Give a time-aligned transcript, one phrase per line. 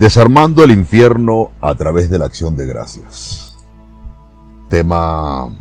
[0.00, 3.58] Desarmando el infierno a través de la acción de gracias.
[4.70, 5.54] Tema,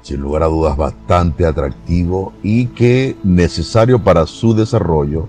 [0.00, 5.28] sin lugar a dudas, bastante atractivo y que necesario para su desarrollo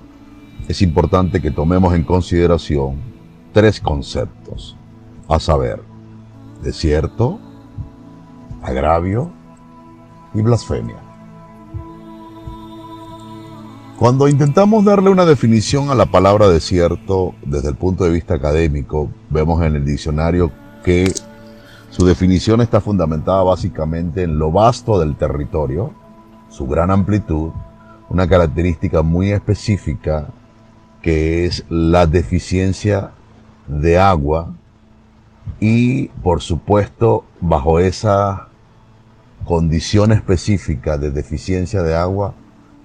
[0.69, 3.01] es importante que tomemos en consideración
[3.51, 4.77] tres conceptos,
[5.27, 5.81] a saber,
[6.63, 7.41] desierto,
[8.61, 9.29] agravio
[10.33, 11.02] y blasfemia.
[13.97, 19.09] Cuando intentamos darle una definición a la palabra desierto desde el punto de vista académico,
[19.29, 20.51] vemos en el diccionario
[20.83, 21.13] que
[21.91, 25.93] su definición está fundamentada básicamente en lo vasto del territorio,
[26.49, 27.51] su gran amplitud,
[28.09, 30.27] una característica muy específica
[31.03, 33.11] que es la deficiencia
[33.67, 34.53] de agua
[35.59, 38.47] y por supuesto bajo esa
[39.45, 42.33] condición específica de deficiencia de agua,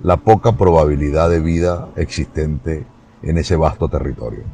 [0.02, 2.86] la poca probabilidad de vida existente
[3.22, 4.44] en ese vasto territorio.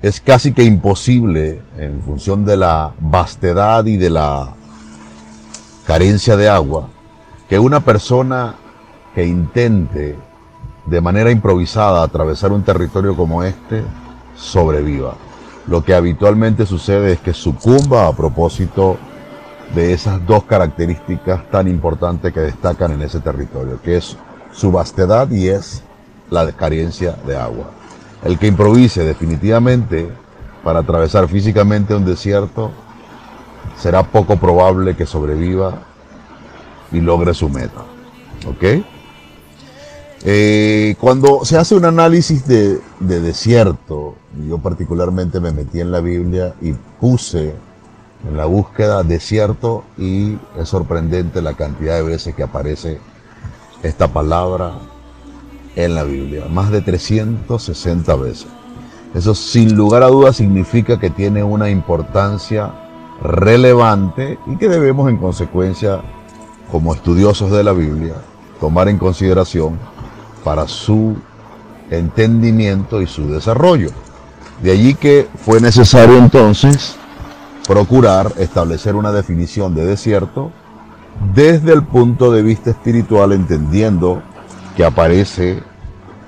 [0.00, 4.54] Es casi que imposible, en función de la vastedad y de la
[5.86, 6.88] carencia de agua,
[7.48, 8.54] que una persona
[9.14, 10.16] que intente
[10.86, 13.82] de manera improvisada atravesar un territorio como este
[14.36, 15.14] sobreviva.
[15.66, 18.96] Lo que habitualmente sucede es que sucumba a propósito
[19.74, 24.16] de esas dos características tan importantes que destacan en ese territorio, que es
[24.52, 25.82] su vastedad y es
[26.30, 27.70] la carencia de agua.
[28.24, 30.08] El que improvise definitivamente
[30.64, 32.70] para atravesar físicamente un desierto,
[33.76, 35.82] será poco probable que sobreviva
[36.92, 37.84] y logre su meta.
[38.46, 38.84] ¿Ok?
[40.24, 44.16] Eh, cuando se hace un análisis de, de desierto,
[44.48, 47.54] yo particularmente me metí en la Biblia y puse
[48.26, 52.98] en la búsqueda desierto y es sorprendente la cantidad de veces que aparece
[53.82, 54.72] esta palabra
[55.76, 58.48] en la Biblia, más de 360 veces.
[59.14, 62.72] Eso sin lugar a dudas significa que tiene una importancia
[63.22, 66.00] relevante y que debemos en consecuencia,
[66.70, 68.14] como estudiosos de la Biblia,
[68.60, 69.78] tomar en consideración
[70.44, 71.16] para su
[71.90, 73.90] entendimiento y su desarrollo.
[74.62, 76.96] De allí que fue necesario entonces
[77.68, 80.50] procurar establecer una definición de desierto
[81.34, 84.22] desde el punto de vista espiritual, entendiendo
[84.74, 85.62] que aparece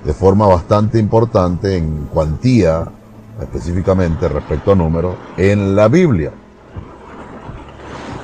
[0.05, 2.85] de forma bastante importante en cuantía,
[3.41, 6.31] específicamente respecto a número, en la Biblia.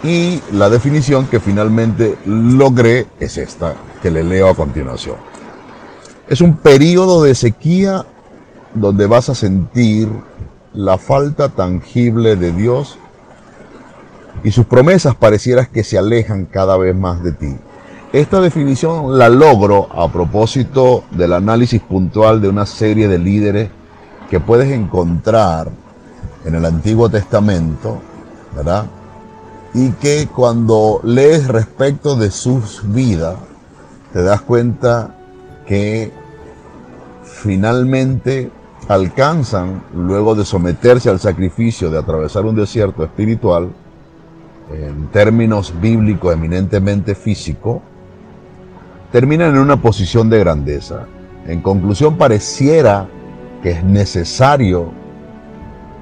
[0.03, 5.15] Y la definición que finalmente logré es esta, que le leo a continuación.
[6.27, 8.05] Es un periodo de sequía
[8.75, 10.07] donde vas a sentir
[10.73, 12.99] la falta tangible de Dios
[14.43, 17.57] y sus promesas parecieras que se alejan cada vez más de ti.
[18.13, 23.69] Esta definición la logro a propósito del análisis puntual de una serie de líderes
[24.29, 25.69] que puedes encontrar
[26.45, 27.99] en el Antiguo Testamento,
[28.55, 28.85] ¿verdad?
[29.73, 33.35] Y que cuando lees respecto de sus vidas,
[34.13, 35.15] te das cuenta
[35.65, 36.13] que
[37.23, 38.49] finalmente
[38.87, 43.69] alcanzan, luego de someterse al sacrificio de atravesar un desierto espiritual,
[44.71, 47.81] en términos bíblicos eminentemente físico,
[49.11, 51.05] terminan en una posición de grandeza.
[51.45, 53.07] En conclusión, pareciera
[53.63, 54.91] que es necesario,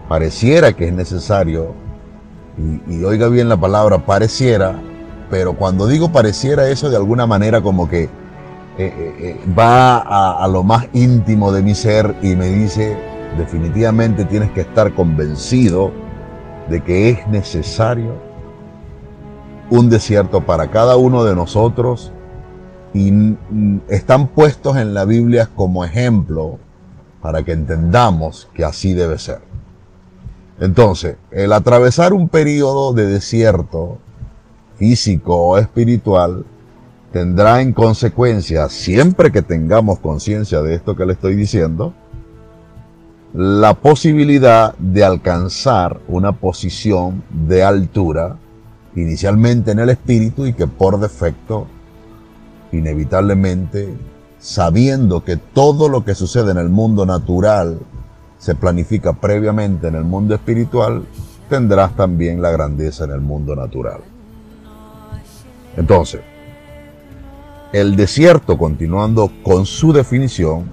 [0.09, 1.73] pareciera que es necesario,
[2.87, 4.75] y, oiga bien la palabra pareciera,
[5.29, 8.09] pero cuando digo pareciera eso de alguna manera como que eh,
[8.77, 12.97] eh, eh, va a, a lo más íntimo de mi ser y me dice,
[13.37, 15.91] definitivamente tienes que estar convencido
[16.69, 18.34] de que es necesario
[19.69, 22.11] un desierto para cada uno de nosotros
[22.93, 23.35] y
[23.89, 26.59] están puestos en la Biblia como ejemplo
[27.21, 29.41] para que entendamos que así debe ser.
[30.59, 33.97] Entonces, el atravesar un periodo de desierto
[34.77, 36.45] físico o espiritual
[37.11, 41.93] tendrá en consecuencia, siempre que tengamos conciencia de esto que le estoy diciendo,
[43.33, 48.37] la posibilidad de alcanzar una posición de altura
[48.95, 51.67] inicialmente en el espíritu y que por defecto,
[52.71, 53.95] inevitablemente,
[54.39, 57.79] sabiendo que todo lo que sucede en el mundo natural
[58.37, 61.05] se planifica previamente en el mundo espiritual,
[61.49, 64.01] tendrás también la grandeza en el mundo natural.
[65.77, 66.21] Entonces,
[67.73, 70.65] el desierto, continuando con su definición,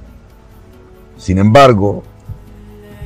[1.17, 2.03] sin embargo,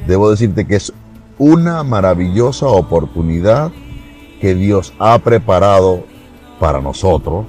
[0.06, 0.92] debo decirte que es
[1.38, 3.72] una maravillosa oportunidad
[4.40, 6.04] que Dios ha preparado
[6.60, 7.46] para nosotros,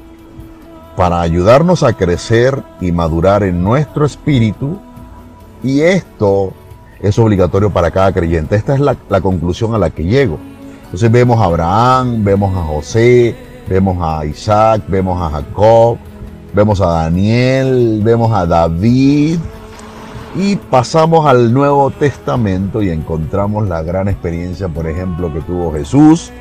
[0.95, 4.79] para ayudarnos a crecer y madurar en nuestro espíritu,
[5.63, 6.53] y esto
[6.99, 8.55] es obligatorio para cada creyente.
[8.55, 10.37] Esta es la, conclusión a la que llego.
[10.85, 13.35] Entonces vemos a Abraham, vemos a José,
[13.67, 15.97] vemos a Isaac, vemos a Jacob,
[16.53, 19.39] vemos a Daniel, vemos a David
[20.35, 26.31] y pasamos al Nuevo Testamento y encontramos la gran experiencia, por ejemplo, que tuvo Jesús,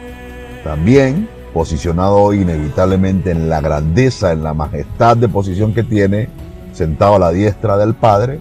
[0.66, 6.28] también posicionado inevitablemente en la grandeza, en la majestad de posición que tiene,
[6.72, 8.40] sentado a la diestra del Padre,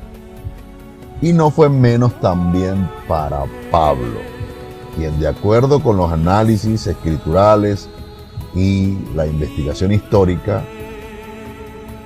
[1.22, 4.20] y no fue menos también para Pablo,
[4.96, 7.90] quien de acuerdo con los análisis escriturales
[8.56, 10.64] y la investigación histórica,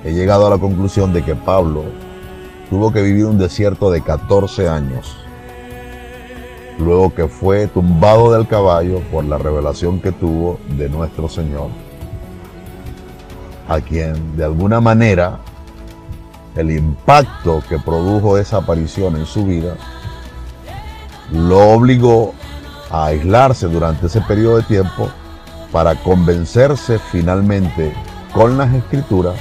[0.04, 1.84] he llegado a la conclusión de que Pablo
[2.68, 5.16] tuvo que vivir un desierto de 14 años,
[6.80, 11.68] luego que fue tumbado del caballo por la revelación que tuvo de nuestro Señor,
[13.68, 15.38] a quien de alguna manera
[16.56, 19.76] el impacto que produjo esa aparición en su vida
[21.32, 22.34] lo obligó
[22.90, 25.08] a aislarse durante ese periodo de tiempo
[25.70, 27.94] para convencerse finalmente
[28.32, 29.36] con las escrituras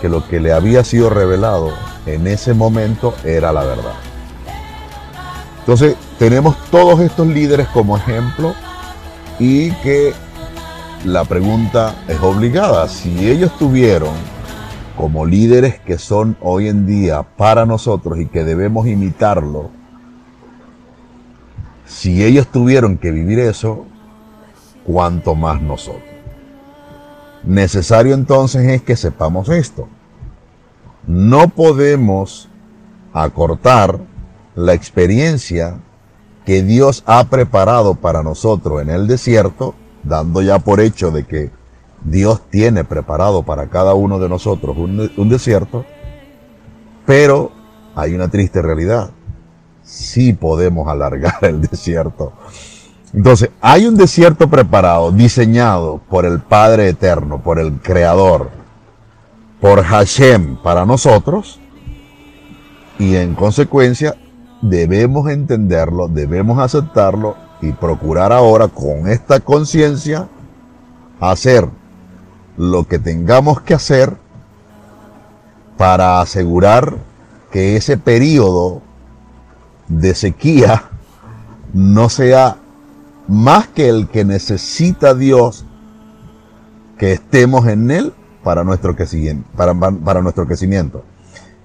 [0.00, 1.72] que lo que le había sido revelado
[2.06, 4.07] en ese momento era la verdad.
[5.68, 8.54] Entonces tenemos todos estos líderes como ejemplo
[9.38, 10.14] y que
[11.04, 12.88] la pregunta es obligada.
[12.88, 14.14] Si ellos tuvieron
[14.96, 19.68] como líderes que son hoy en día para nosotros y que debemos imitarlo,
[21.84, 23.84] si ellos tuvieron que vivir eso,
[24.86, 26.02] cuanto más nosotros.
[27.44, 29.86] Necesario entonces es que sepamos esto.
[31.06, 32.48] No podemos
[33.12, 34.00] acortar
[34.58, 35.78] la experiencia
[36.44, 41.50] que Dios ha preparado para nosotros en el desierto, dando ya por hecho de que
[42.02, 45.84] Dios tiene preparado para cada uno de nosotros un, desierto,
[47.06, 47.52] pero
[47.94, 49.10] hay una triste realidad.
[49.84, 52.32] Sí podemos alargar el desierto
[53.14, 58.50] entonces, hay un desierto preparado, diseñado por el Padre Eterno, por el Creador,
[59.62, 61.58] por Hashem para nosotros,
[62.98, 64.14] y en consecuencia
[64.62, 70.28] debemos entenderlo, debemos aceptarlo y procurar ahora con esta conciencia
[71.20, 71.68] hacer
[72.56, 74.16] lo que tengamos que hacer
[75.76, 76.96] para asegurar
[77.50, 78.82] que ese periodo
[79.88, 80.84] de sequía
[81.72, 82.58] no sea
[83.28, 85.64] más que el que necesita Dios
[86.98, 88.12] que estemos en Él
[88.42, 88.96] para nuestro.
[89.56, 91.04] Para, para nuestro crecimiento.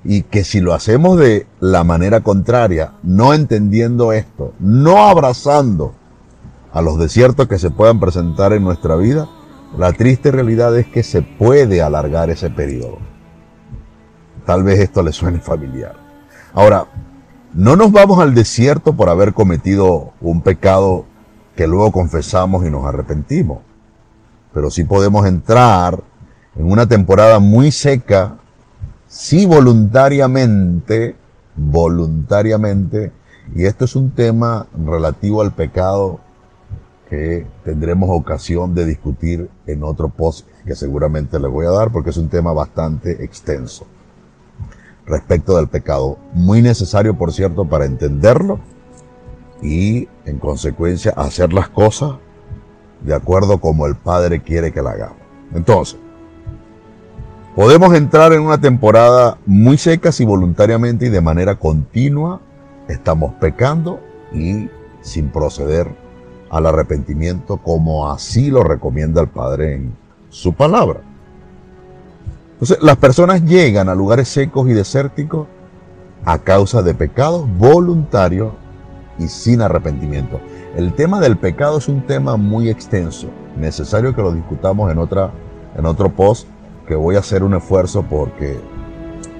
[0.03, 5.93] Y que si lo hacemos de la manera contraria, no entendiendo esto, no abrazando
[6.73, 9.29] a los desiertos que se puedan presentar en nuestra vida,
[9.77, 12.97] la triste realidad es que se puede alargar ese periodo.
[14.45, 15.95] Tal vez esto le suene familiar.
[16.53, 16.85] Ahora,
[17.53, 21.05] no nos vamos al desierto por haber cometido un pecado
[21.55, 23.59] que luego confesamos y nos arrepentimos.
[24.53, 26.03] Pero sí podemos entrar
[26.55, 28.37] en una temporada muy seca,
[29.13, 31.15] si voluntariamente,
[31.55, 33.11] voluntariamente,
[33.55, 36.19] y esto es un tema relativo al pecado
[37.11, 42.09] que tendremos ocasión de discutir en otro post que seguramente le voy a dar porque
[42.09, 43.85] es un tema bastante extenso
[45.05, 46.17] respecto del pecado.
[46.33, 48.61] Muy necesario, por cierto, para entenderlo
[49.61, 52.15] y en consecuencia hacer las cosas
[53.01, 55.17] de acuerdo como el Padre quiere que la hagamos.
[55.53, 55.99] Entonces,
[57.55, 62.41] podemos entrar en una temporada muy seca si voluntariamente y de manera continua
[62.87, 63.99] estamos pecando
[64.33, 64.69] y
[65.01, 65.87] sin proceder
[66.49, 69.95] al arrepentimiento como así lo recomienda el Padre en
[70.29, 71.01] su palabra.
[72.53, 75.47] Entonces, las personas llegan a lugares secos y desérticos
[76.25, 78.53] a causa de pecados voluntarios
[79.19, 80.39] y sin arrepentimiento.
[80.75, 85.31] El tema del pecado es un tema muy extenso, necesario que lo discutamos en, otra,
[85.77, 86.47] en otro post,
[86.87, 88.59] que voy a hacer un esfuerzo porque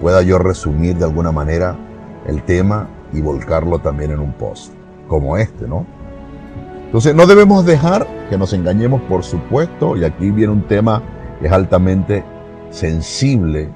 [0.02, 1.78] pueda yo resumir de alguna manera
[2.28, 4.74] el tema y volcarlo también en un post,
[5.08, 5.86] como este, ¿no?
[6.86, 11.02] Entonces no debemos dejar que nos engañemos, por supuesto, y aquí viene un tema
[11.40, 12.24] que es altamente
[12.70, 13.70] sensible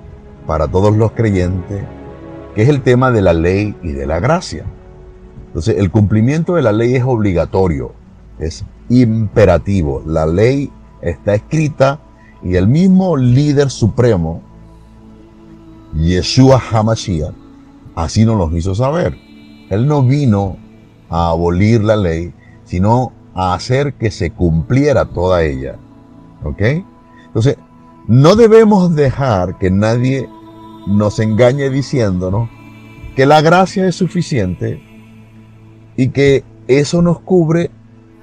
[0.46, 1.84] para todos los creyentes,
[2.56, 4.66] que es el tema de la ley y de la gracia.
[5.48, 7.92] Entonces, el cumplimiento de la ley es obligatorio,
[8.40, 10.04] es imperativo.
[10.06, 10.72] La ley
[11.02, 12.00] está escrita
[12.44, 14.42] y el mismo líder supremo,
[15.94, 17.34] Yeshua HaMashiach,
[17.96, 19.18] así nos lo hizo saber.
[19.70, 20.58] Él no vino
[21.10, 22.34] a abolir la ley,
[22.66, 25.78] sino a hacer que se cumpliera toda ella.
[26.44, 26.62] ¿Ok?
[27.26, 27.58] Entonces,
[28.08, 30.30] no debemos dejar que nadie
[30.88, 32.50] nos engañe diciéndonos
[33.16, 34.82] que la gracia es suficiente
[35.96, 37.72] y que eso nos cubre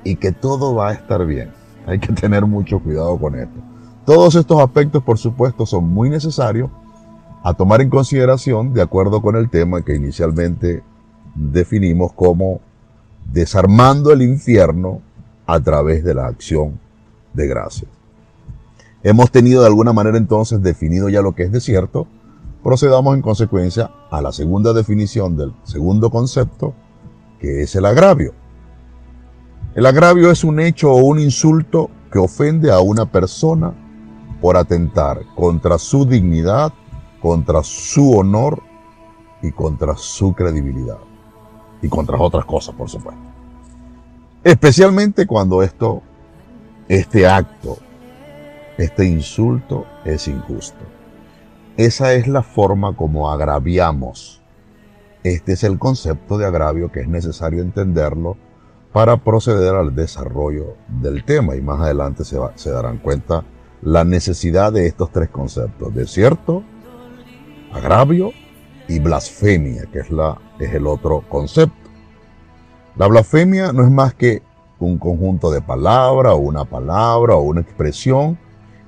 [0.04, 1.50] y que todo va a estar bien.
[1.86, 3.73] Hay que tener mucho cuidado con esto.
[4.04, 6.70] Todos estos aspectos, por supuesto, son muy necesarios
[7.42, 10.82] a tomar en consideración de acuerdo con el tema que inicialmente
[11.34, 12.60] definimos como
[13.32, 15.00] desarmando el infierno
[15.46, 16.78] a través de la acción
[17.32, 17.90] de gracias.
[19.02, 22.06] Hemos tenido de alguna manera entonces definido ya lo que es desierto,
[22.62, 26.74] procedamos en consecuencia a la segunda definición del segundo concepto,
[27.38, 28.34] que es el agravio.
[29.74, 33.74] El agravio es un hecho o un insulto que ofende a una persona
[34.44, 36.70] por atentar contra su dignidad,
[37.22, 38.62] contra su honor
[39.40, 40.98] y contra su credibilidad.
[41.80, 43.22] Y contra otras cosas, por supuesto.
[44.42, 46.02] Especialmente cuando esto,
[46.88, 47.78] este acto,
[48.76, 50.84] este insulto es injusto.
[51.78, 54.42] Esa es la forma como agraviamos.
[55.22, 58.36] Este es el concepto de agravio que es necesario entenderlo
[58.92, 63.42] para proceder al desarrollo del tema y más adelante se, se darán cuenta
[63.84, 66.64] la necesidad de estos tres conceptos, desierto,
[67.72, 68.32] agravio
[68.88, 71.90] y blasfemia, que es, la, es el otro concepto.
[72.96, 74.42] La blasfemia no es más que
[74.78, 78.38] un conjunto de palabras o una palabra o una expresión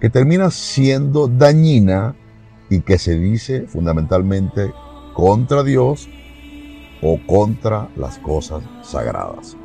[0.01, 2.15] que termina siendo dañina
[2.71, 4.73] y que se dice fundamentalmente
[5.15, 6.09] contra Dios
[7.03, 9.57] o contra las cosas sagradas.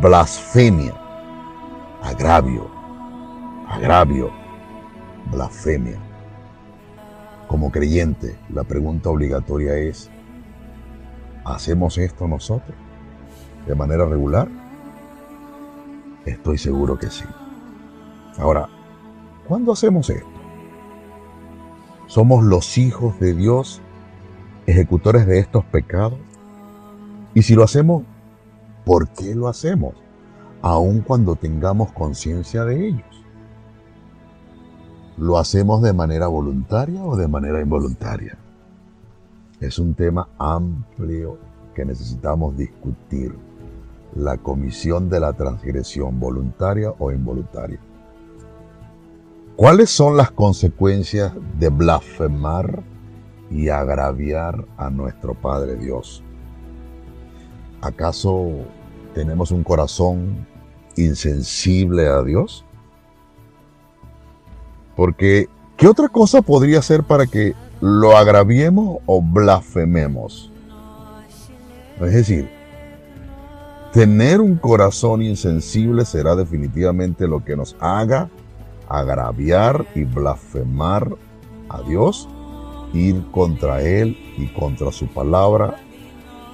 [0.00, 0.94] Blasfemia,
[2.02, 2.75] agravio,
[3.68, 4.30] agravio,
[5.30, 5.98] blasfemia.
[7.48, 10.10] Como creyente, la pregunta obligatoria es,
[11.44, 12.76] ¿hacemos esto nosotros
[13.66, 14.48] de manera regular?
[16.24, 17.24] Estoy seguro que sí.
[18.38, 18.68] Ahora,
[19.46, 20.26] ¿cuándo hacemos esto?
[22.06, 23.80] ¿Somos los hijos de Dios,
[24.66, 26.18] ejecutores de estos pecados?
[27.34, 28.04] Y si lo hacemos,
[28.84, 29.94] ¿por qué lo hacemos?
[30.62, 33.25] Aun cuando tengamos conciencia de ellos.
[35.18, 38.36] ¿Lo hacemos de manera voluntaria o de manera involuntaria?
[39.60, 41.38] Es un tema amplio
[41.74, 43.34] que necesitamos discutir.
[44.14, 47.80] La comisión de la transgresión, voluntaria o involuntaria.
[49.56, 52.82] ¿Cuáles son las consecuencias de blasfemar
[53.50, 56.22] y agraviar a nuestro Padre Dios?
[57.80, 58.48] ¿Acaso
[59.14, 60.46] tenemos un corazón
[60.94, 62.65] insensible a Dios?
[64.96, 70.50] Porque, ¿qué otra cosa podría ser para que lo agraviemos o blasfememos?
[72.00, 72.50] Es decir,
[73.92, 78.28] tener un corazón insensible será definitivamente lo que nos haga
[78.88, 81.14] agraviar y blasfemar
[81.68, 82.28] a Dios,
[82.92, 85.76] ir contra Él y contra su palabra,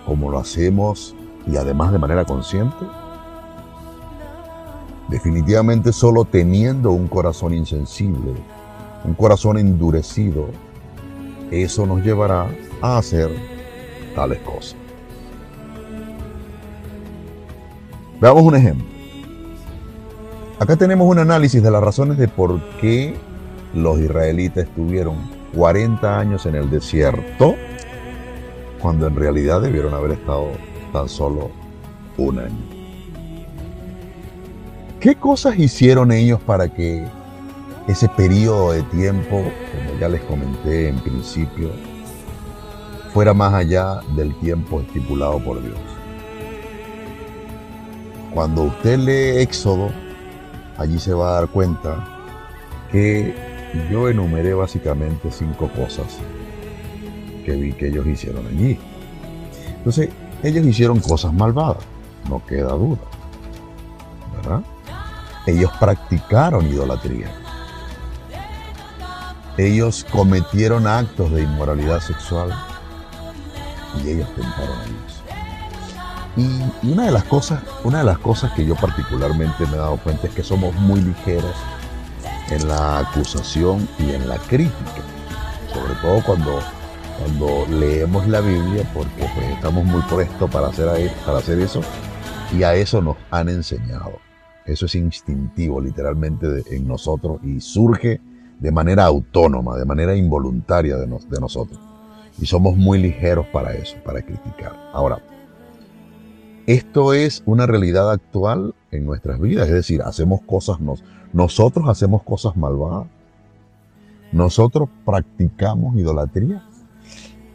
[0.07, 1.15] como lo hacemos
[1.47, 2.85] y además de manera consciente?
[5.13, 8.33] Definitivamente solo teniendo un corazón insensible,
[9.05, 10.47] un corazón endurecido,
[11.51, 12.47] eso nos llevará
[12.81, 13.31] a hacer
[14.15, 14.75] tales cosas.
[18.23, 18.87] Veamos un ejemplo.
[20.59, 23.15] Acá tenemos un análisis de las razones de por qué
[23.75, 25.17] los israelitas estuvieron
[25.55, 27.55] 40 años en el desierto,
[28.81, 30.53] cuando en realidad debieron haber estado
[30.91, 31.51] tan solo
[32.17, 32.82] un año.
[35.03, 37.05] ¿Qué cosas hicieron ellos para que
[37.89, 39.43] ese periodo de tiempo,
[39.73, 41.71] como ya les comenté en principio,
[43.13, 45.77] fuera más allá del tiempo estipulado por Dios?
[48.33, 49.91] Cuando usted lee Éxodo,
[50.79, 52.07] allí se va a dar cuenta
[52.93, 53.35] que
[53.91, 56.17] yo enumeré básicamente cinco cosas
[57.45, 58.79] que vi que ellos hicieron allí.
[59.79, 60.11] Entonces,
[60.45, 61.83] ellos hicieron cosas malvadas,
[62.31, 63.01] no queda duda.
[64.37, 64.63] ¿Verdad?
[65.47, 67.29] Ellos practicaron idolatría.
[69.59, 72.55] Ellos cometieron actos de inmoralidad sexual
[74.03, 75.23] y ellos tentaron a Dios.
[76.37, 79.99] Y, una, de las cosas, una de las cosas que yo particularmente me he dado
[79.99, 81.55] cuenta es que somos muy ligeros
[82.51, 85.03] en la acusación y en la crítica,
[85.73, 86.61] sobre todo cuando,
[87.19, 91.83] cuando leemos la Biblia, porque pues, estamos muy prestos para hacer, para hacer eso,
[92.53, 94.19] y a eso nos han enseñado.
[94.67, 98.21] Eso es instintivo literalmente en nosotros y surge
[98.61, 101.81] de manera autónoma, de manera involuntaria de, nosotros.
[102.39, 104.73] Y somos muy ligeros para eso, para criticar.
[104.93, 105.21] Ahora,
[106.67, 110.79] esto es una realidad actual en nuestras vidas, es decir, hacemos cosas,
[111.33, 113.09] nosotros hacemos cosas malvadas,
[114.31, 116.63] nosotros practicamos idolatría.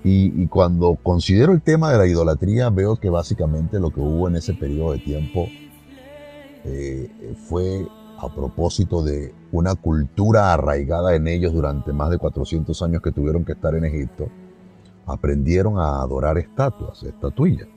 [0.03, 4.37] Y, cuando considero el tema de la idolatría, veo que básicamente lo que hubo en
[4.37, 5.47] ese periodo de tiempo
[6.67, 7.87] eh, fue
[8.19, 13.45] a propósito de una cultura arraigada en ellos durante más de 400 años que tuvieron
[13.45, 14.27] que estar en Egipto,
[15.05, 17.67] aprendieron a adorar estatuas, estatuillas.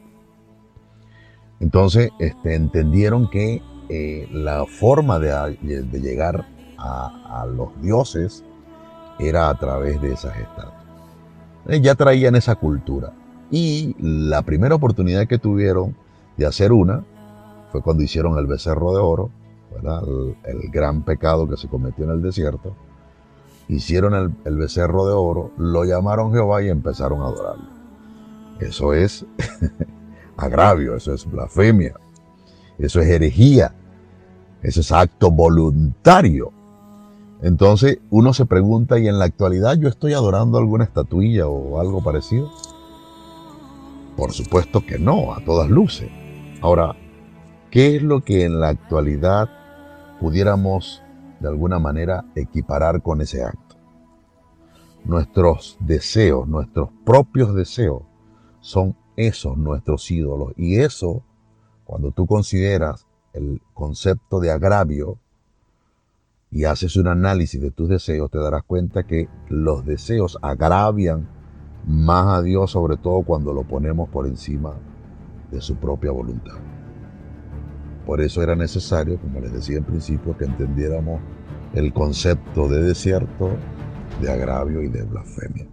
[1.60, 5.56] Entonces este, entendieron que eh, la forma de,
[5.92, 6.46] llegar
[6.78, 8.44] a, los dioses
[9.18, 10.82] era a través de esas estatuas.
[11.68, 13.12] Eh, ya traían esa cultura.
[13.50, 15.94] Y la primera oportunidad que tuvieron
[16.36, 17.04] de hacer una
[17.70, 19.30] fue cuando hicieron el becerro de oro,
[20.44, 22.74] el, gran pecado que se cometió en el desierto.
[23.68, 27.68] Hicieron el, el becerro de oro, lo llamaron Jehová y empezaron a adorarlo.
[28.58, 29.24] Eso es
[30.36, 31.94] agravio, eso es blasfemia,
[32.78, 33.74] eso es herejía,
[34.62, 36.52] eso es acto voluntario.
[37.42, 42.02] Entonces uno se pregunta, ¿y en la actualidad yo estoy adorando alguna estatuilla o algo
[42.02, 42.50] parecido?
[44.16, 46.10] Por supuesto que no, a todas luces.
[46.60, 46.94] Ahora,
[47.70, 49.48] ¿qué es lo que en la actualidad
[50.20, 51.02] pudiéramos
[51.40, 53.76] de alguna manera equiparar con ese acto?
[55.04, 58.02] Nuestros deseos, nuestros propios deseos,
[58.60, 60.52] son esos nuestros ídolos.
[60.56, 61.22] Y eso,
[61.84, 65.18] cuando tú consideras el concepto de agravio
[66.50, 71.28] y haces un análisis de tus deseos, te darás cuenta que los deseos agravian
[71.86, 74.74] más a Dios, sobre todo cuando lo ponemos por encima
[75.50, 76.69] de su propia voluntad.
[78.10, 81.20] Por eso era necesario, como les decía en principio, que entendiéramos
[81.74, 83.50] el concepto de desierto,
[84.20, 85.68] de agravio y de blasfemia.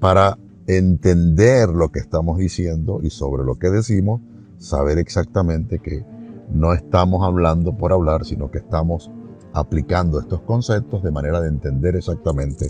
[0.00, 4.20] Para entender lo que estamos diciendo y sobre lo que decimos,
[4.58, 6.04] saber exactamente que
[6.50, 9.12] no estamos hablando por hablar, sino que estamos
[9.52, 12.66] aplicando estos conceptos de manera de entender exactamente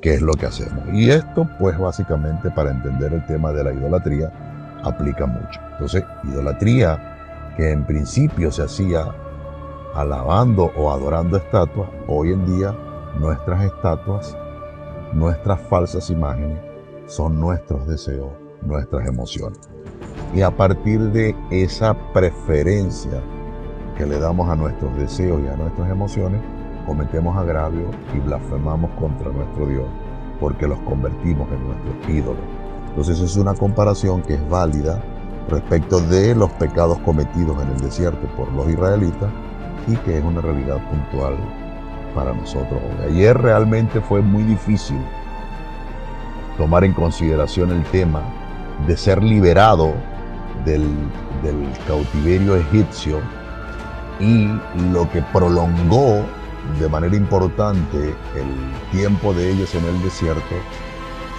[0.00, 0.84] qué es lo que hacemos.
[0.92, 4.32] Y esto, pues básicamente para entender el tema de la idolatría,
[4.84, 5.60] aplica mucho.
[5.72, 7.11] Entonces, idolatría
[7.56, 9.14] que en principio se hacía
[9.94, 12.74] alabando o adorando estatuas, hoy en día
[13.18, 14.36] nuestras estatuas,
[15.12, 16.58] nuestras falsas imágenes,
[17.06, 18.30] son nuestros deseos,
[18.62, 19.60] nuestras emociones.
[20.34, 23.22] Y a partir de esa preferencia
[23.98, 26.40] que le damos a nuestros deseos y a nuestras emociones,
[26.86, 29.86] cometemos agravio y blasfemamos contra nuestro Dios,
[30.40, 32.42] porque los convertimos en nuestros ídolos.
[32.88, 35.02] Entonces es una comparación que es válida
[35.48, 39.30] respecto de los pecados cometidos en el desierto por los israelitas
[39.86, 41.36] y que es una realidad puntual
[42.14, 42.80] para nosotros.
[43.04, 45.00] Ayer realmente fue muy difícil
[46.56, 48.22] tomar en consideración el tema
[48.86, 49.94] de ser liberado
[50.64, 50.86] del,
[51.88, 53.18] cautiverio egipcio
[54.20, 54.46] y
[54.92, 56.24] lo que prolongó
[56.78, 60.54] de manera importante el tiempo de ellos en el desierto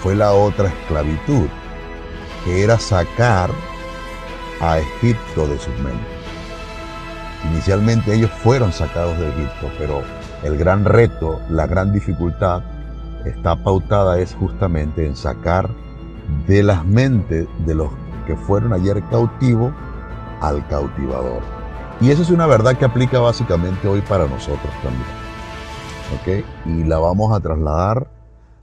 [0.02, 1.48] fue la otra esclavitud,
[2.44, 3.50] que era sacar
[4.70, 6.06] a Egipto de sus mentes.
[7.50, 10.02] Inicialmente ellos fueron sacados de Egipto, pero
[10.42, 12.62] el gran reto, la gran dificultad
[13.24, 15.68] está pautada es justamente en sacar
[16.46, 17.90] de las mentes de los
[18.26, 19.72] que fueron ayer cautivos
[20.40, 21.42] al cautivador.
[22.00, 25.24] Y esa es una verdad que aplica básicamente hoy para nosotros también.
[26.64, 28.08] Y la vamos a trasladar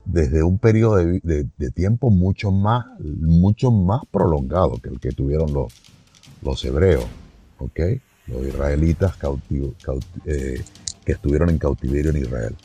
[0.04, 5.72] desde un periodo de, tiempo mucho más, mucho más prolongado que el que tuvieron los,
[6.42, 7.04] los hebreos,
[8.26, 9.14] los israelitas
[10.26, 10.62] eh,
[11.04, 12.56] que estuvieron en cautiverio en Israel.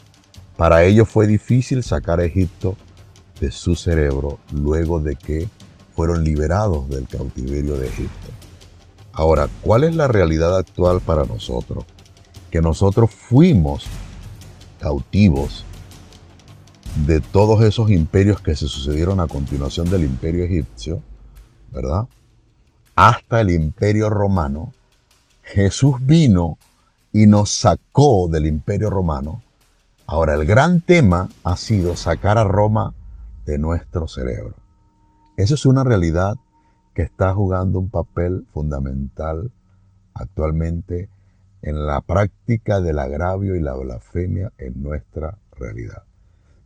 [0.56, 2.76] Para ellos fue difícil sacar a Egipto
[3.40, 5.48] de su cerebro luego de que
[5.96, 8.28] fueron liberados del cautiverio de Egipto.
[9.14, 11.86] Ahora, ¿cuál es la realidad actual para nosotros?
[12.52, 13.86] Que nosotros fuimos
[14.80, 15.66] cautivos
[17.06, 21.02] de todos esos imperios que se sucedieron a continuación del imperio egipcio,
[21.72, 22.08] ¿verdad?
[22.98, 24.74] Hasta el imperio romano.
[25.42, 26.58] Jesús vino
[27.14, 29.42] y nos sacó del imperio romano
[30.10, 32.94] Ahora, el gran tema ha sido sacar a Roma
[33.46, 34.56] de nuestro cerebro.
[35.36, 36.38] Eso es una realidad
[36.94, 39.52] que está jugando un papel fundamental
[40.14, 41.10] actualmente
[41.62, 46.04] en la práctica del agravio y la blasfemia en nuestra realidad.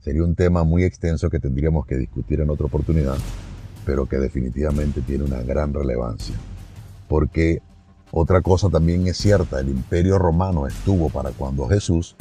[0.02, 3.18] Sería un tema muy extenso que tendríamos que discutir en otra oportunidad,
[3.86, 6.36] pero que definitivamente tiene una gran relevancia.
[7.08, 7.62] Porque
[8.12, 12.16] otra cosa también es cierta, el imperio romano estuvo para cuando Jesús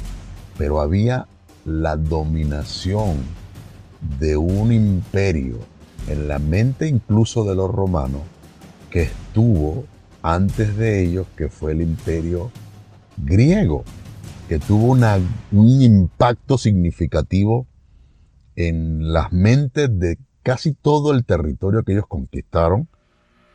[0.60, 1.26] pero había
[1.64, 3.16] la dominación
[4.18, 5.56] de un imperio
[6.06, 8.20] en la mente incluso de los romanos
[8.90, 9.86] que estuvo
[10.20, 12.50] antes de ellos, que fue el imperio
[13.16, 13.84] griego,
[14.50, 17.66] que tuvo un impacto significativo
[18.54, 22.88] en las mentes de casi todo el territorio que ellos conquistaron,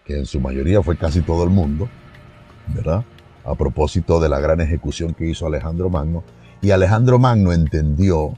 [0.06, 1.89] que en su mayoría fue casi todo el mundo,
[2.74, 3.04] ¿verdad?
[3.43, 6.24] A propósito de la gran ejecución que hizo Alejandro Magno.
[6.62, 8.38] Y Alejandro Magno entendió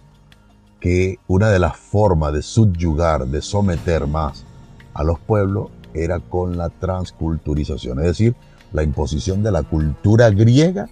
[0.79, 4.45] que una de las formas de subyugar, de someter más
[4.93, 8.35] a los pueblos, era con la transculturización, es decir,
[8.71, 10.89] la imposición de la cultura griega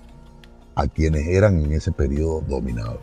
[0.75, 2.99] a quienes eran en ese periodo dominados.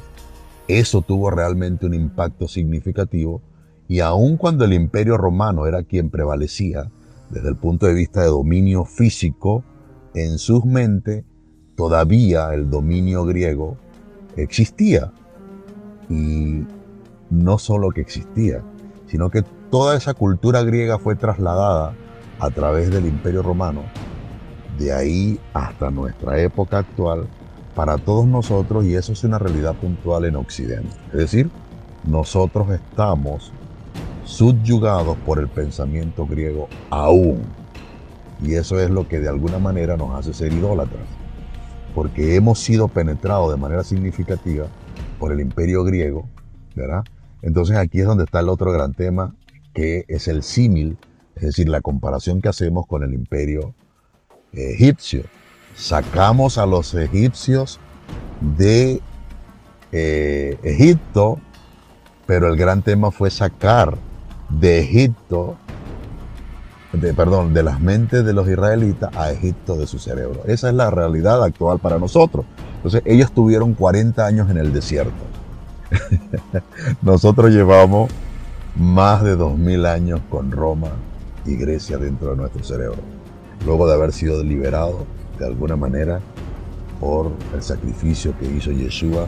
[0.69, 3.41] Eso tuvo realmente un impacto significativo
[3.89, 6.91] y aun cuando el imperio romano era quien prevalecía
[7.31, 9.65] desde el punto de vista de dominio físico,
[10.15, 11.25] en sus mentes
[11.77, 13.77] todavía el dominio griego
[14.37, 15.13] existía.
[16.11, 16.65] Y
[17.31, 18.63] no solo que existía,
[19.07, 21.95] sino que toda esa cultura griega fue trasladada
[22.39, 23.83] a través del imperio romano,
[24.79, 27.27] de ahí hasta nuestra época actual,
[27.75, 30.95] para todos nosotros y eso es una realidad puntual en Occidente.
[31.13, 31.51] Es decir,
[32.05, 33.53] nosotros estamos
[34.25, 37.43] subyugados por el pensamiento griego aún.
[38.43, 41.05] Y eso es lo que de alguna manera nos hace ser idólatras.
[41.95, 44.67] Porque hemos sido penetrados de manera significativa
[45.19, 46.27] por el imperio griego,
[46.75, 47.05] ¿verdad?
[47.43, 49.35] Entonces aquí es donde está el otro gran tema,
[49.75, 50.97] que es el símil,
[51.37, 53.75] es decir, la comparación que hacemos con el imperio
[54.53, 55.25] egipcio
[55.75, 57.79] sacamos a los egipcios
[58.41, 59.01] de
[59.93, 61.39] eh, Egipto,
[62.27, 63.97] pero el gran tema fue sacar
[64.61, 65.57] de Egipto,
[66.93, 70.43] de, perdón, de las mentes de los israelitas a Egipto de su cerebro.
[70.47, 72.45] Esa es la realidad actual para nosotros.
[72.77, 75.13] Entonces ellos tuvieron 40 años en el desierto.
[77.03, 78.11] nosotros llevamos
[78.77, 80.89] más de 2000 años con Roma
[81.45, 82.99] y Grecia dentro de nuestro cerebro,
[83.67, 85.03] luego de haber sido liberados
[85.39, 86.21] de alguna manera
[87.01, 89.27] por el sacrificio que hizo Yeshua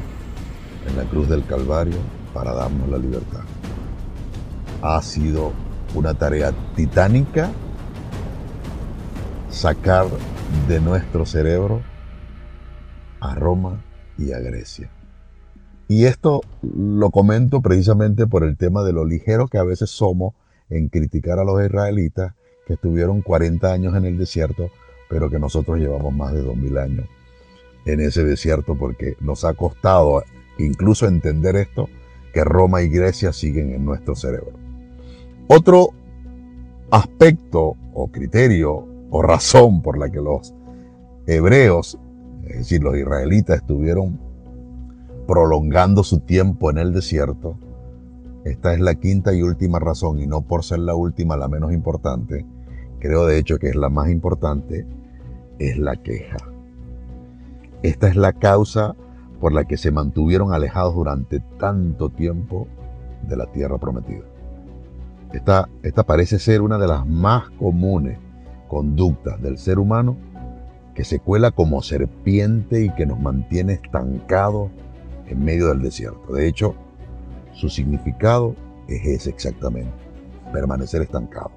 [0.88, 1.96] en la cruz del Calvario
[2.32, 3.40] para darnos la libertad.
[4.86, 5.52] Ha sido
[5.94, 7.50] una tarea titánica
[9.48, 10.04] sacar
[10.68, 11.80] de nuestro cerebro
[13.18, 13.82] a Roma
[14.18, 14.90] y a Grecia.
[15.88, 20.34] Y esto lo comento precisamente por el tema de lo ligero que a veces somos
[20.68, 22.34] en criticar a los israelitas
[22.66, 24.70] que estuvieron 40 años en el desierto
[25.08, 27.06] pero que nosotros llevamos más de 2000 años
[27.86, 30.24] en ese desierto porque nos ha costado
[30.58, 31.88] incluso entender esto,
[32.34, 34.63] que Roma y Grecia siguen en nuestro cerebro.
[35.46, 35.88] Otro
[36.90, 40.54] aspecto o criterio o razón por la que los
[41.26, 41.98] hebreos,
[42.44, 44.18] es decir, los israelitas, estuvieron
[45.26, 47.56] prolongando su tiempo en el desierto,
[48.44, 51.72] esta es la quinta y última razón, y no por ser la última la menos
[51.72, 52.44] importante,
[52.98, 54.86] creo de hecho que es la más importante,
[55.58, 56.36] es la queja.
[57.82, 58.96] Esta es la causa
[59.40, 62.66] por la que se mantuvieron alejados durante tanto tiempo
[63.28, 64.33] de la tierra prometida.
[65.34, 65.68] Esta,
[66.04, 68.18] parece ser una de las más comunes
[68.68, 70.16] conductas del ser humano
[70.94, 74.70] que se cuela como serpiente y que nos mantiene estancados
[75.26, 76.32] en medio del desierto.
[76.32, 76.76] De hecho,
[77.52, 78.54] su significado
[78.86, 79.92] es ese exactamente,
[80.52, 81.50] permanecer estancado.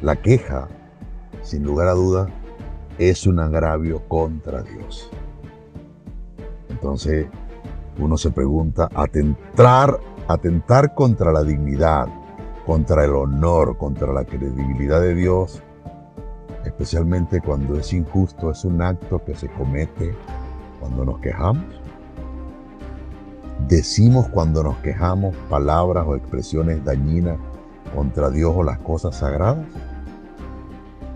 [0.00, 0.66] La queja,
[1.42, 2.28] sin lugar a dudas,
[2.98, 5.08] es un agravio contra Dios.
[6.70, 7.28] Entonces
[8.00, 12.08] uno se pregunta, atentar, atentar contra la dignidad,
[12.66, 15.62] contra el honor, contra la credibilidad de Dios,
[16.64, 20.14] especialmente cuando es injusto, es un acto que se comete
[20.80, 21.64] cuando nos quejamos.
[23.68, 27.38] Decimos cuando nos quejamos palabras o expresiones dañinas
[27.94, 29.66] contra Dios o las cosas sagradas.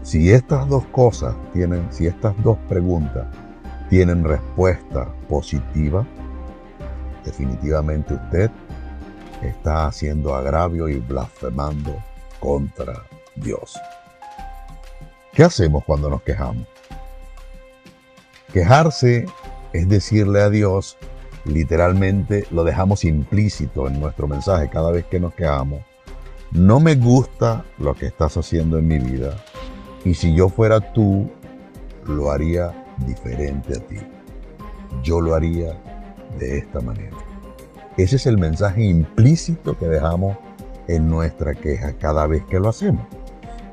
[0.02, 3.26] Si estas dos cosas tienen, si estas dos preguntas
[3.88, 6.06] tienen respuesta positiva,
[7.24, 8.50] definitivamente usted
[9.42, 11.96] está haciendo agravio y blasfemando
[12.40, 13.78] contra Dios.
[15.32, 16.66] ¿Qué hacemos cuando nos quejamos?
[18.52, 19.26] Quejarse
[19.72, 20.96] es decirle a Dios,
[21.44, 25.82] literalmente lo dejamos implícito en nuestro mensaje cada vez que nos quejamos.
[26.52, 29.36] No me gusta lo que estás haciendo en mi vida
[30.04, 31.30] y si yo fuera tú,
[32.06, 33.98] lo haría diferente a ti.
[35.02, 35.78] Yo lo haría
[36.38, 37.25] de esta manera.
[37.96, 40.36] Ese es el mensaje implícito que dejamos
[40.88, 43.06] en nuestra queja cada vez que lo hacemos.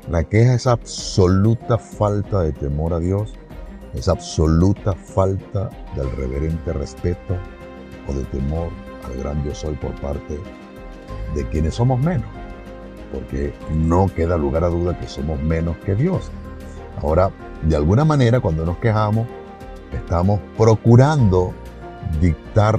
[0.08, 3.34] La queja es absoluta falta de temor a Dios,
[3.94, 7.36] es absoluta falta del reverente respeto
[8.08, 8.68] o de temor
[9.04, 10.38] al gran Dios soy por parte
[11.34, 12.28] de quienes somos menos
[13.14, 16.30] porque no queda lugar a duda que somos menos que Dios.
[17.00, 17.30] Ahora,
[17.62, 19.26] de alguna manera, cuando nos quejamos,
[19.92, 21.52] estamos procurando
[22.20, 22.78] dictar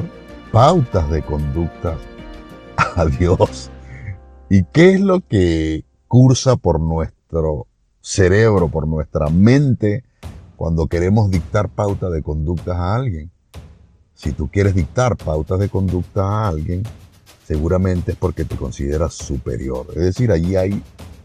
[0.55, 1.97] pautas de conducta
[2.95, 3.69] a Dios
[4.47, 7.67] ¿Y qué es lo que cursa por nuestro
[7.99, 10.05] cerebro, por nuestra mente,
[10.55, 13.31] cuando queremos dictar pautas de conductas a alguien?
[14.13, 16.83] Si tú quieres dictar pautas de conducta a alguien,
[17.45, 19.87] seguramente es porque te consideras superior.
[19.89, 20.81] Es decir, allí hay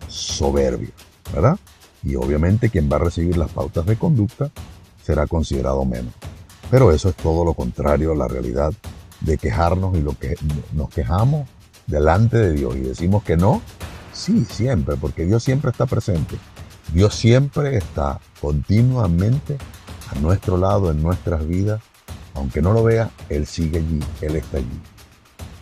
[0.08, 0.90] soberbia,
[1.32, 1.56] ¿verdad?
[2.02, 4.50] Y obviamente quien va a recibir las pautas de conducta
[5.04, 6.14] será considerado menos.
[6.68, 8.72] Pero eso es todo lo contrario a la realidad
[9.20, 10.36] de quejarnos y lo que
[10.72, 11.48] nos quejamos
[11.86, 13.60] delante de Dios y decimos que no,
[14.12, 16.36] sí, siempre, porque Dios siempre está presente.
[16.92, 19.58] Dios siempre está continuamente
[20.10, 21.80] a nuestro lado en nuestras vidas.
[22.34, 24.80] Aunque no lo vea, Él sigue allí, Él está allí.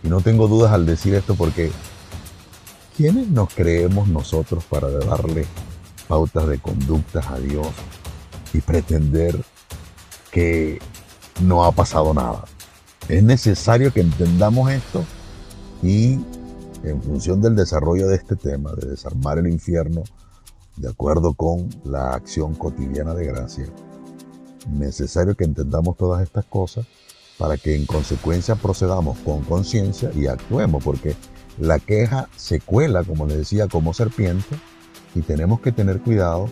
[0.03, 1.71] Y no tengo dudas al decir esto porque
[2.97, 5.47] ¿quiénes nos creemos nosotros para darle
[6.07, 7.69] pautas de conductas a Dios
[8.53, 9.43] y pretender
[10.31, 10.79] que
[11.41, 12.45] no ha pasado nada?
[13.09, 15.03] Es necesario que entendamos esto
[15.83, 16.19] y
[16.85, 20.05] en función del desarrollo de este tema, de desarmar el infierno,
[20.77, 23.67] de acuerdo con la acción cotidiana de gracia,
[24.71, 26.87] necesario que entendamos todas estas cosas
[27.39, 31.17] para que en consecuencia procedamos con conciencia y actuemos, porque
[31.59, 34.57] la queja se cuela, como les decía, como serpiente,
[35.15, 36.49] y tenemos que tener cuidado,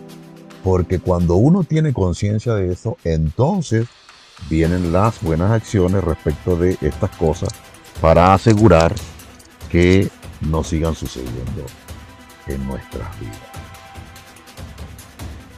[0.63, 3.87] porque cuando uno tiene conciencia de eso, entonces
[4.49, 7.49] vienen las buenas acciones respecto de estas cosas
[8.01, 8.93] para asegurar
[9.69, 10.09] que
[10.41, 11.65] no sigan sucediendo
[12.47, 13.37] en nuestras vidas.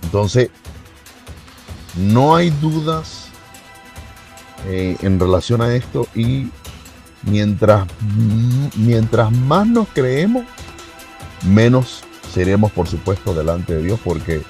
[0.04, 0.50] Entonces,
[1.98, 3.28] no hay dudas
[4.68, 6.50] eh, en relación a esto y
[7.24, 7.88] mientras,
[8.76, 10.46] mientras más nos creemos,
[11.46, 14.42] menos seremos, por supuesto, delante de Dios, porque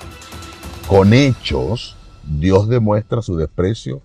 [0.88, 4.02] con hechos Dios demuestra su desprecio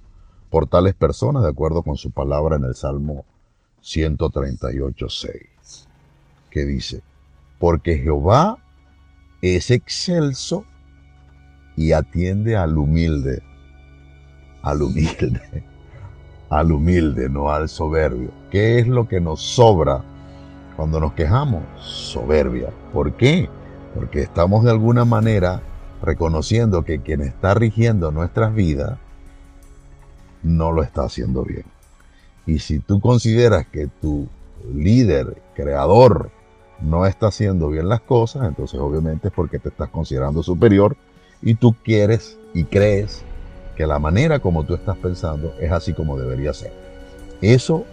[0.54, 3.24] por tales personas, de acuerdo con su palabra en el Salmo
[3.82, 5.48] 138.6,
[6.48, 7.02] que dice,
[7.58, 8.58] porque Jehová
[9.42, 10.64] es excelso
[11.74, 13.42] y atiende al humilde,
[14.62, 15.64] al humilde,
[16.50, 18.30] al humilde, no al soberbio.
[18.52, 20.04] ¿Qué es lo que nos sobra
[20.76, 21.64] cuando nos quejamos?
[21.80, 22.68] Soberbia.
[22.92, 23.50] ¿Por qué?
[23.92, 25.62] Porque estamos de alguna manera
[26.00, 29.00] reconociendo que quien está rigiendo nuestras vidas
[30.44, 31.64] no lo está haciendo bien.
[32.46, 34.28] Y si tú consideras que tu
[34.72, 36.30] líder, creador,
[36.80, 40.96] no está haciendo bien las cosas, entonces obviamente es porque te estás considerando superior
[41.42, 43.24] y tú quieres y crees
[43.76, 46.72] que la manera como tú estás pensando es así como debería ser.
[47.40, 47.85] Eso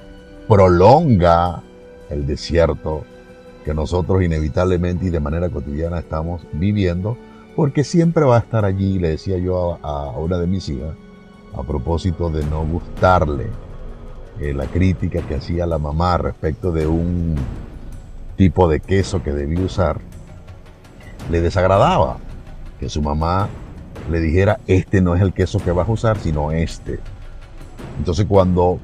[0.48, 1.64] prolonga
[2.10, 3.04] el desierto
[3.64, 7.18] que nosotros inevitablemente y de manera cotidiana estamos viviendo,
[7.56, 10.96] porque siempre va a estar allí, le decía yo a, una de mis hijas,
[11.54, 13.48] a propósito de no gustarle
[14.40, 17.36] eh, la crítica que hacía la mamá respecto de un
[18.38, 20.00] tipo de queso que debía usar,
[21.30, 22.18] le desagradaba
[22.80, 23.50] que su mamá
[24.10, 27.00] le dijera, este no es el queso que vas a usar, sino este.
[28.00, 28.80] Entonces cuando,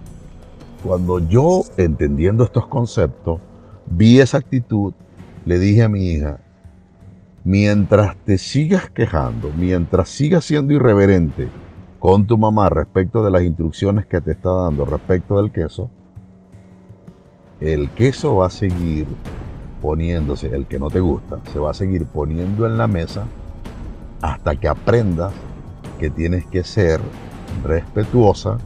[0.83, 3.39] cuando yo, entendiendo estos conceptos,
[3.87, 4.93] vi esa actitud,
[5.45, 6.39] le dije a mi hija,
[7.43, 11.47] mientras te sigas quejando, mientras sigas siendo irreverente,
[11.99, 15.89] con tu mamá respecto de las instrucciones que te está dando respecto del queso,
[17.59, 19.07] el queso va a seguir
[19.81, 23.25] poniéndose, el que no te gusta, se va a seguir poniendo en la mesa
[24.21, 25.33] hasta que aprendas
[25.99, 26.99] que tienes que ser
[27.63, 28.57] respetuosa,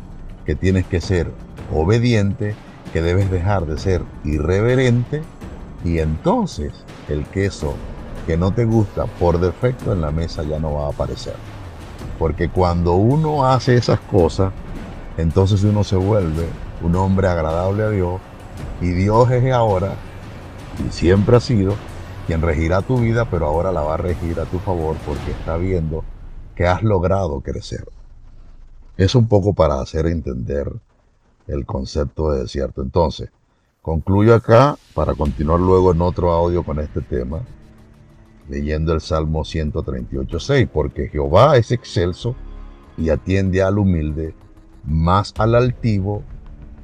[0.46, 1.32] que tienes que ser
[1.74, 2.56] obediente,
[2.92, 5.22] que debes dejar de ser irreverente
[5.86, 7.76] y entonces el queso
[8.28, 11.36] que no te gusta por defecto en la mesa ya no va a aparecer.
[12.22, 14.54] Porque cuando uno hace esas cosas,
[15.18, 16.46] entonces uno se vuelve
[16.84, 18.22] un hombre agradable a Dios.
[18.80, 19.96] Y Dios es ahora,
[20.88, 21.74] y siempre ha sido,
[22.28, 25.58] quien regirá tu vida, pero ahora la va a regir a tu favor porque está
[25.58, 26.04] viendo
[26.54, 27.88] que has logrado crecer.
[28.98, 30.72] Es un poco para hacer entender
[31.48, 32.84] el concepto de desierto.
[32.84, 33.32] Entonces,
[33.82, 37.40] concluyo acá para continuar luego en otro audio con este tema
[38.52, 42.36] leyendo el Salmo 138.6, porque Jehová es excelso
[42.98, 44.36] y atiende al humilde,
[44.84, 46.22] más al altivo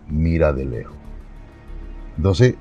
[0.08, 0.96] mira de lejos.
[2.16, 2.56] Entonces,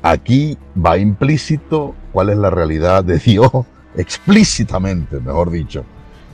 [0.00, 3.50] aquí va implícito cuál es la realidad de Dios,
[3.94, 5.84] explícitamente, mejor dicho,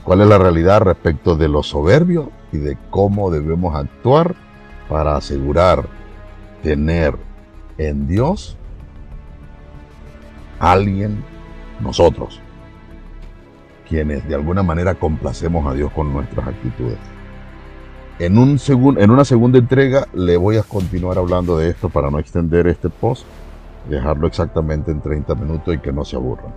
[0.05, 4.33] cuál es la realidad respecto de los soberbios y de cómo debemos actuar
[4.87, 5.89] para asegurar
[6.63, 7.17] tener
[7.77, 8.57] en Dios
[10.61, 11.23] alguien,
[11.79, 12.39] nosotros,
[13.89, 16.99] quienes de alguna manera complacemos a Dios con nuestras actitudes.
[18.19, 18.59] En, un
[18.97, 22.89] en una segunda entrega le voy a continuar hablando de esto para no extender este
[22.89, 23.25] post,
[23.89, 26.53] dejarlo exactamente en 30 minutos y que no se aburran.